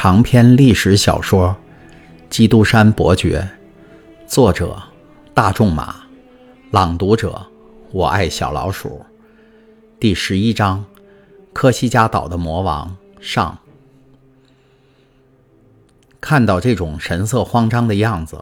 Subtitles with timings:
[0.00, 1.48] 长篇历史小说
[2.30, 3.50] 《基督山伯爵》，
[4.32, 4.80] 作者
[5.34, 5.92] 大仲马，
[6.70, 7.44] 朗读者
[7.90, 9.04] 我爱小老鼠。
[9.98, 10.84] 第十一章：
[11.52, 13.58] 科西嘉岛的魔王上。
[16.20, 18.40] 看到这种神色慌张的样子，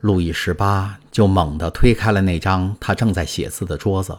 [0.00, 4.16] 路易十八就猛地推开了那张他正在写字的桌子。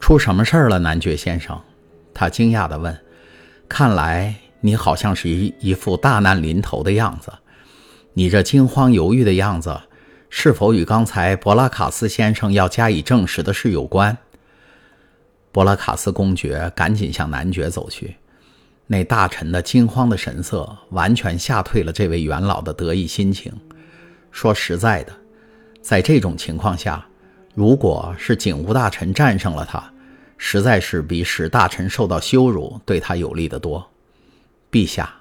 [0.00, 1.60] 出什么事儿了，男爵先生？
[2.14, 2.98] 他惊讶地问。
[3.68, 4.36] 看来。
[4.64, 7.32] 你好像是一一副大难临头的样子，
[8.14, 9.78] 你这惊慌犹豫的样子，
[10.30, 14.16] 是否与刚才博拉卡斯先生要加以证实的事有关？
[15.50, 18.16] 博拉卡斯公爵赶紧向男爵走去，
[18.86, 23.52] 那大臣的惊慌的神色完全吓退了这位元老的得意心情。
[24.30, 25.12] 说实在的，
[25.82, 27.04] 在这种情况下，
[27.54, 29.92] 如果是警务大臣战胜了他，
[30.38, 33.86] 实在是比使大臣受到羞辱对他有利得多。
[34.72, 35.14] 陛下，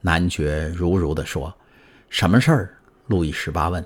[0.00, 1.54] 男爵如如地说
[2.10, 3.84] ：“什么事儿？”路易十八问。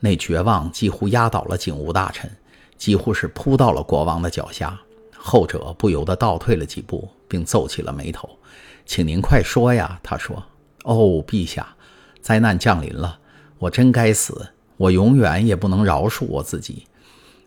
[0.00, 2.28] 那绝望几乎压倒了警务大臣，
[2.76, 4.76] 几乎是扑到了国王的脚下。
[5.16, 8.28] 后者不由得倒退了几步，并皱起了眉头。
[8.84, 10.42] “请您快说呀！”他说。
[10.82, 11.74] “哦，陛下，
[12.20, 13.20] 灾难降临了！
[13.58, 14.48] 我真该死！
[14.76, 16.84] 我永远也不能饶恕我自己。”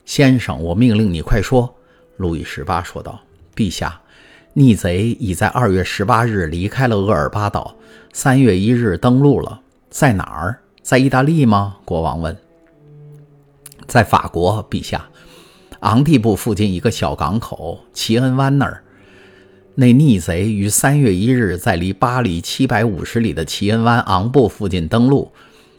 [0.06, 1.76] 先生，我命令你快说。”
[2.16, 3.20] 路易十八说道。
[3.54, 4.02] “陛下。”
[4.54, 7.76] 逆贼已在二月十八日离开了厄尔巴岛，
[8.12, 9.62] 三月一日登陆了。
[9.90, 10.60] 在哪儿？
[10.82, 11.78] 在意大利吗？
[11.86, 12.36] 国王问。
[13.88, 15.08] 在法国，陛下。
[15.82, 18.84] 昂蒂布附近一个小港口齐恩湾那儿。
[19.76, 25.32] 那逆贼于三月一日在离巴黎七百五十里的齐恩湾昂布附近登陆，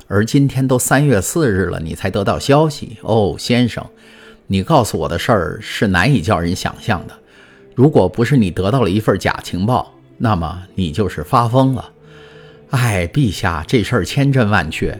[0.06, 2.96] 而今天都三月四日了，你才得到消息。
[3.02, 3.84] 哦，先生，
[4.46, 7.19] 你告诉我的事儿是难以叫人想象的。
[7.80, 11.90] 如果不是你得到了一份假情报，那么你就是发疯了。
[12.68, 14.94] 哎，陛下，这事儿千真万确。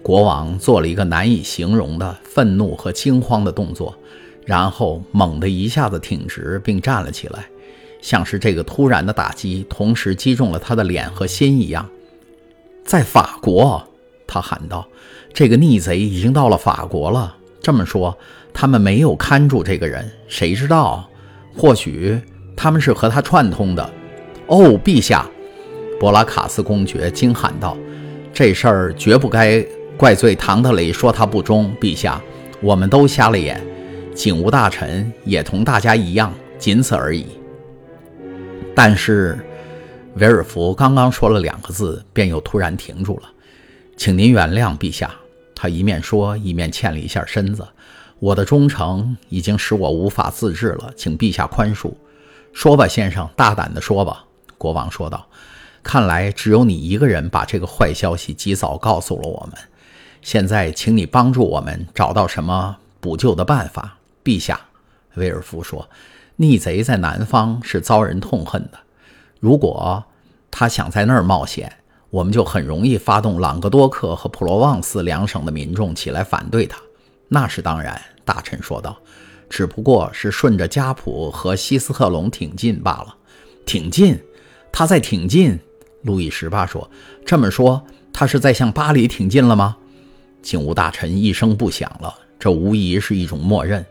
[0.00, 3.94] 国王做了一个难以形容的愤怒和惊慌的动作，
[4.46, 7.44] 然后猛地一下子挺直并站了起来，
[8.00, 11.86] 像是这个突然的打击同时击中了他的脸和心一样。
[12.86, 13.86] 在法国，
[14.26, 14.88] 他喊道
[15.34, 17.36] ：“这个逆贼已经到了法国了。
[17.60, 18.16] 这么说，
[18.54, 21.06] 他们没有看住这个人，谁知道？”
[21.56, 22.20] 或许
[22.56, 23.90] 他们是和他串通的。
[24.46, 25.26] 哦，陛下！
[25.98, 27.76] 博拉卡斯公爵惊喊道
[28.34, 29.64] ：“这事儿绝不该
[29.96, 31.72] 怪罪唐德雷，说他不忠。
[31.80, 32.20] 陛下，
[32.60, 33.60] 我们都瞎了眼，
[34.14, 37.26] 警务大臣也同大家一样，仅此而已。”
[38.74, 39.38] 但是，
[40.16, 43.30] 维尔福刚刚说了两个字，便又突然停住了。
[43.96, 45.10] “请您原谅，陛下。”
[45.54, 47.64] 他一面说，一面欠了一下身子。
[48.22, 51.92] 我的忠诚已经使我无法自制了，请陛下宽恕。
[52.52, 54.24] 说吧，先生，大胆地说吧。”
[54.56, 55.26] 国王说道。
[55.82, 59.60] “看来只有你一个人把这个坏消息及早告诉了我们。
[60.20, 64.60] 现在，请你帮助我们找到什么补救的办法。”陛下，
[65.14, 65.90] 威尔夫说
[66.36, 68.78] ：“逆贼在南方是遭人痛恨的。
[69.40, 70.04] 如果
[70.48, 71.72] 他想在那儿冒险，
[72.10, 76.78] 我们就很容易发动朗格多克和普罗旺斯两省的民众起来反对他。
[77.32, 78.96] 那是当然。”大臣说道
[79.48, 83.16] ：“只不过是顺着加普和西斯特隆挺进罢了。
[83.64, 84.20] 挺进？
[84.70, 85.58] 他在挺进？”
[86.02, 86.88] 路易十八说
[87.24, 89.76] ：“这么说，他是在向巴黎挺进了吗？”
[90.42, 92.14] 警务大臣一声不响了。
[92.38, 93.84] 这无疑是一种默认。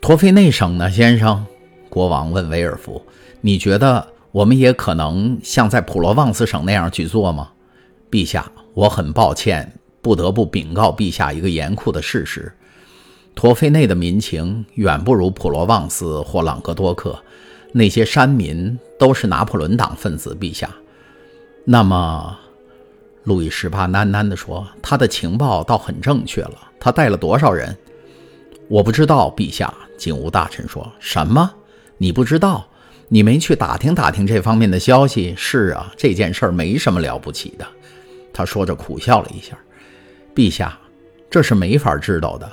[0.00, 1.44] 陀菲内省呢，先生？
[1.88, 3.04] 国王问维尔福
[3.42, 7.50] ：“你觉得我们也可能像在普罗旺斯省那样去做吗？”
[8.10, 12.52] 陛下，我很抱歉，不得不禀告陛下一个严酷的事实。
[13.34, 17.18] 陀菲内的民情远不如普罗旺斯或朗格多克，
[17.72, 20.34] 那些山民都是拿破仑党分子。
[20.34, 20.68] 陛下，
[21.64, 22.36] 那么，
[23.24, 26.70] 路易十八喃喃地说：“他的情报倒很正确了。
[26.78, 27.74] 他带了多少人？
[28.68, 31.50] 我不知道。”陛下，警务大臣说：“什么？
[31.96, 32.66] 你不知道？
[33.08, 35.32] 你没去打听打听这方面的消息？
[35.38, 37.66] 是啊，这件事儿没什么了不起的。”
[38.30, 39.56] 他说着苦笑了一下
[40.34, 40.78] ：“陛下，
[41.30, 42.50] 这是没法知道的。”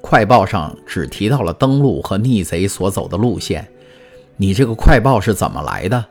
[0.00, 3.68] 快报上只提到了登陆和逆贼所走的路线，
[4.36, 6.04] 你这个快报是怎么来的？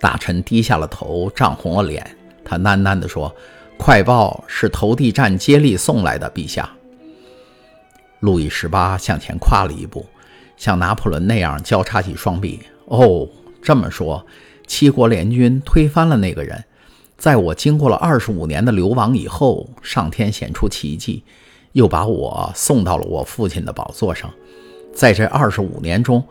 [0.00, 3.34] 大臣低下了头，涨红了脸，他喃喃地说
[3.76, 6.70] ：“快报是投递站接力送来的，陛下。”
[8.20, 10.06] 路易十八向前跨了一步，
[10.56, 12.60] 像拿破仑那样交叉起双臂。
[12.86, 13.28] 哦，
[13.60, 14.24] 这么说，
[14.66, 16.64] 七国联军推翻了那个人，
[17.18, 21.22] 在我经过了二十五年的流亡以后，上天显出奇迹。
[21.72, 24.32] 又把我送到了我父亲的宝座上，
[24.92, 26.24] 在这二十五年中，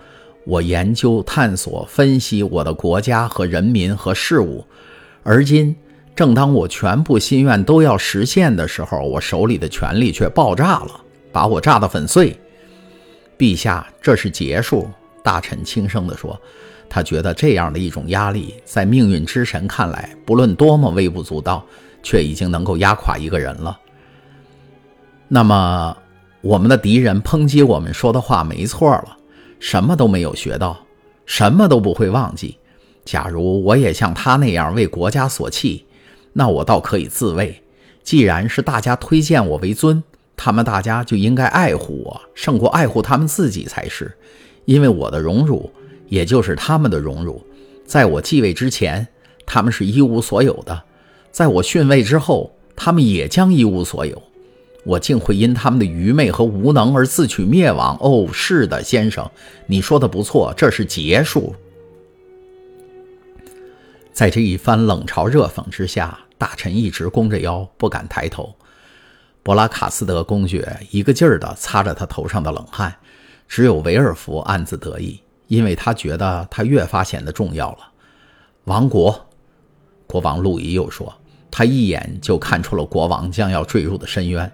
[0.46, 4.66] 我研究、探索、分析我的国家和人民和事物，
[5.24, 5.74] 而今
[6.16, 11.02] 正当我全部心愿都要实现的时候，我手里的权力却爆炸了，
[11.32, 12.36] 把我炸得粉碎。
[13.38, 14.90] 陛下，这是结束。
[15.24, 16.38] 大臣轻声地说
[16.90, 21.66] ：“他觉得这样的一种压力，在命运之神看来，不论多么微不足道，
[22.02, 23.78] 却已经能够压垮一个人了。
[25.28, 25.98] 那么，
[26.42, 29.18] 我们的敌人抨击我们说的话没错了，
[29.60, 30.78] 什么都没有学到，
[31.26, 32.58] 什么都不会忘记。
[33.06, 35.86] 假如我也像他那样为国家所弃，
[36.34, 37.62] 那我倒可以自卫。
[38.04, 40.04] 既然是大家推荐我为尊。”
[40.40, 44.16] 他们大家就应该爱护我，胜过爱护他们自己才是，
[44.66, 45.72] 因为我的荣辱，
[46.08, 47.46] 也就是他们的荣辱。
[47.86, 49.08] 在我继位之前，
[49.46, 50.76] 他们是一无所有的；
[51.32, 54.22] 在我逊位之后，他们也将一无所有。
[54.84, 57.98] 我竟会因他们的愚昧和无能而自取灭亡？
[58.00, 59.30] 哦，是的，先生，
[59.66, 61.54] 你说的不错，这是结束。
[64.14, 68.56] 在这一番冷嘲热讽之下，大臣一直弓着腰，不敢抬头。
[69.44, 72.96] 博拉卡斯德公爵一个劲儿地擦着他头上的冷汗，
[73.48, 77.80] 只有维尔福暗自得意，因为他觉得他越发显得重要了。
[78.66, 79.28] 王国，
[80.06, 81.14] 国王路易又说，
[81.50, 84.52] 他一眼就看出了国王将要坠入的深渊。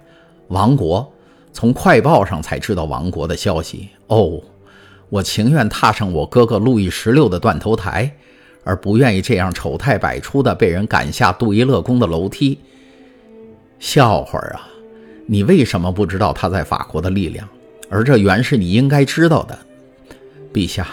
[0.49, 1.11] 王国，
[1.51, 3.89] 从快报上才知道王国的消息。
[4.07, 4.41] 哦，
[5.09, 8.11] 我情愿踏上我哥哥路易十六的断头台，
[8.63, 12.59] 而不愿意这样丑态百出的被人赶下杜伊勒宫的楼梯。
[13.79, 14.69] 笑话啊！
[15.25, 17.47] 你为什么不知道他在法国的力量？
[17.89, 19.57] 而这原是你应该知道的，
[20.53, 20.87] 陛下，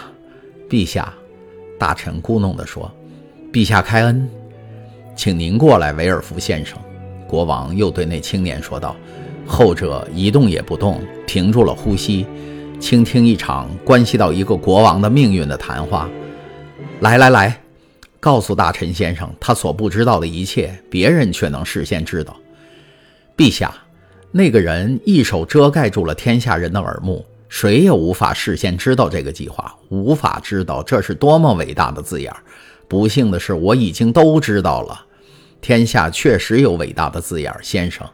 [0.67, 1.13] 陛下，
[1.77, 2.91] 大臣咕哝地说
[3.53, 4.27] ：“陛下开恩，
[5.15, 6.77] 请您过来，维尔福先生。”
[7.29, 8.95] 国王又对那青年说道。
[9.45, 12.25] 后者一动也不动，停住了呼吸，
[12.79, 16.09] 倾听一场关系到一个国王的命运的谈话。
[17.01, 17.61] 来来来，
[18.19, 22.35] 告诉大臣先生他所不知道的一切，别人却能事先知道。
[23.37, 23.73] 陛下。
[24.33, 32.33] 那个人一手遮盖住了天下人的耳目，谁也无法事先知道这个计划，无法知道这是多么伟大的字眼。
[32.87, 35.07] 不幸的是，我已经都知道了。
[35.59, 38.07] 天下确实有伟大的字眼，先生。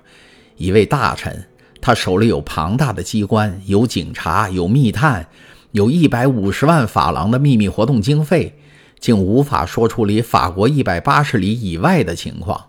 [0.57, 1.47] 一位大臣，
[1.79, 5.27] 他手里有庞大的机关，有警察，有密探，
[5.71, 8.57] 有一百五十万法郎的秘密活动经费，
[8.99, 12.59] 竟无法说出离法国一百八十里以外的情况。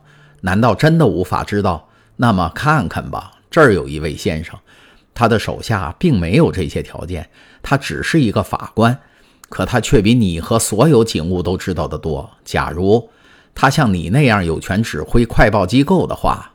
[0.43, 1.89] 难道真的无法知道？
[2.17, 3.33] 那么看看吧。
[3.51, 4.55] 这儿有一位先生，
[5.19, 7.29] 他的手下并没有这些条件，
[7.61, 8.97] 他只是一个法官，
[9.49, 12.31] 可他却比你和所有警务都知道的多。
[12.45, 13.11] 假如
[13.53, 16.53] 他像你那样有权指挥快报机构的话，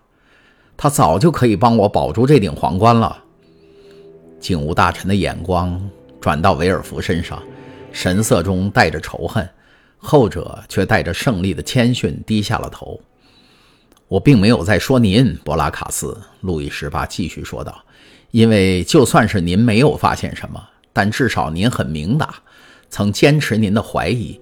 [0.77, 3.21] 他早就可以帮我保住这顶皇冠了。
[4.39, 5.77] 警务大臣的眼光
[6.21, 7.43] 转到维尔福身上，
[7.91, 9.45] 神色中带着仇恨，
[9.97, 12.97] 后者却带着胜利的谦逊，低下了头。
[14.07, 16.17] 我并没有在说您，博拉卡斯。
[16.39, 17.83] 路易十八继续说道
[18.33, 20.59] ：“因为就算是您没有发现什么，
[20.91, 22.33] 但至少您很明达，
[22.89, 24.41] 曾坚持您的怀疑。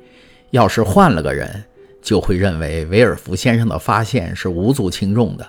[0.51, 1.61] 要是换了个人，
[2.01, 5.45] 就会认为维尔福先生的发现是无足轻重的，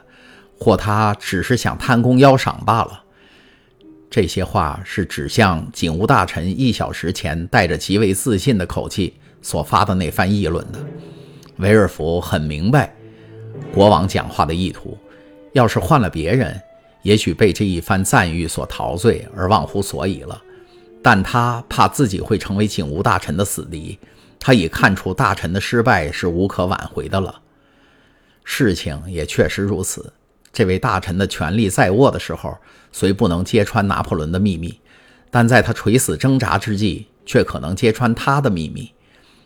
[0.58, 3.04] 或他只是想贪功邀赏罢了。”
[4.10, 10.80] 这些话是指向警务大臣一小时前带着极为自信的口气所发的那番议论的。
[11.58, 12.92] 维尔福很明白。
[13.72, 14.98] 国王讲话的意图，
[15.52, 16.60] 要是换了别人，
[17.02, 20.42] 也许被这一番赞誉所陶醉而忘乎所以了。
[21.02, 23.98] 但他怕自己会成为警务大臣的死敌，
[24.38, 27.40] 他已看出大臣的失败是无可挽回的了。
[28.44, 30.12] 事情也确实如此。
[30.52, 32.56] 这位大臣的权力在握的时候，
[32.92, 34.78] 虽不能揭穿拿破仑的秘密，
[35.30, 38.92] 但在他垂死挣扎之际，却可能揭穿他的秘密，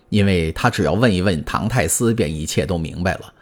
[0.08, 3.32] 因为他只要问一问唐泰斯，便一切都明白了。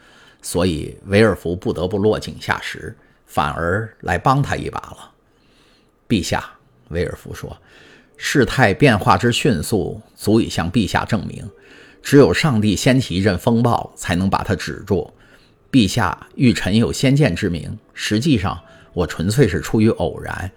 [0.43, 2.95] 所以，维尔福不得不落井下石，
[3.35, 5.11] 反而来帮他一把了。
[6.09, 6.49] 陛下，
[6.91, 7.57] 威尔福说
[8.17, 11.45] ：“事态变化之迅速，足以向陛下证明，
[12.01, 15.13] 只有上帝掀起一阵风暴，才能把它止住。
[15.69, 18.57] 陛下欲臣有先见之明，实际上
[18.93, 20.49] 我纯粹是出于偶然，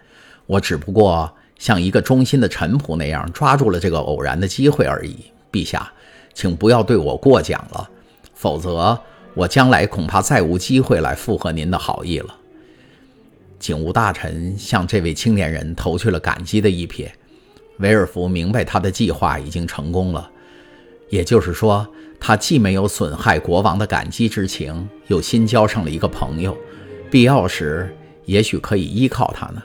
[0.45, 5.31] 我只不过像一个忠心的臣仆那样抓住了这个偶然的机会而已。
[5.51, 5.91] 陛下，
[6.35, 7.89] 请不要对我过奖了，
[8.35, 9.01] 否则。”
[9.33, 12.35] 我将来恐怕再无机会来附和您的好意了。
[13.59, 17.07] 警务大臣向这位青年人投去了感激的一瞥。
[17.79, 20.29] 维尔福明白他的计划已经成功了，
[21.09, 21.87] 也就是说，
[22.19, 26.57] 他既没有损害国王的感激之情，又新交上了一个朋友，
[27.11, 27.95] 必要时
[28.25, 29.61] 也许可以依靠他呢。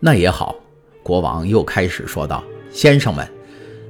[0.00, 0.56] 那也好，
[1.02, 3.26] 国王又开始说道：“先生们，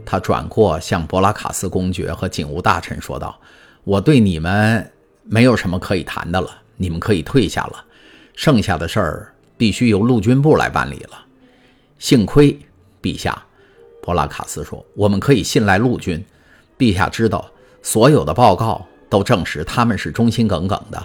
[0.04, 3.40] 他转过向博拉卡斯公爵和警务大臣说道
[3.84, 4.90] ：“我对你们
[5.22, 7.84] 没有什么可以谈的了，你们可以退下了。
[8.34, 11.24] 剩下的事儿必须由陆军部来办理了。
[11.98, 12.58] 幸亏，
[13.00, 13.42] 陛下，
[14.02, 16.22] 博拉卡斯说，我们可以信赖陆军。
[16.76, 17.48] 陛下知道，
[17.82, 21.02] 所有的报告都证实他们是忠心耿耿的。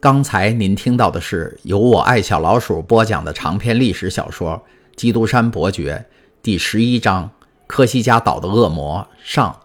[0.00, 4.62] 刚才您听到的是由我爱小老鼠播讲的长篇历史小说
[4.96, 6.04] 《基督山伯爵》。”
[6.42, 7.30] 第十一章，
[7.66, 9.58] 科西嘉岛的恶魔上，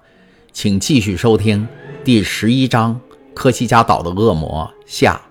[0.51, 1.67] 请继续收听
[2.03, 2.99] 第十一章，
[3.35, 5.21] 科西嘉岛的恶魔下。